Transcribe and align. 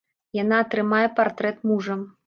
Яна 0.37 0.61
трымае 0.71 1.05
партрэт 1.21 1.63
мужа. 1.71 2.01